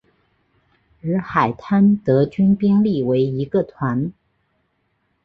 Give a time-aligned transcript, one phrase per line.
[1.03, 4.11] 而海滩德军兵力为一个团。